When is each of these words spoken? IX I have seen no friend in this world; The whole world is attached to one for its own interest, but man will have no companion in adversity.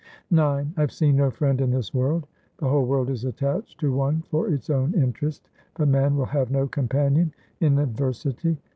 IX 0.31 0.39
I 0.77 0.81
have 0.81 0.91
seen 0.91 1.17
no 1.17 1.29
friend 1.29 1.61
in 1.61 1.69
this 1.69 1.93
world; 1.93 2.25
The 2.57 2.67
whole 2.67 2.85
world 2.87 3.07
is 3.11 3.23
attached 3.23 3.79
to 3.81 3.93
one 3.93 4.23
for 4.31 4.47
its 4.47 4.71
own 4.71 4.95
interest, 4.95 5.47
but 5.75 5.89
man 5.89 6.17
will 6.17 6.25
have 6.25 6.49
no 6.49 6.67
companion 6.67 7.31
in 7.59 7.77
adversity. 7.77 8.57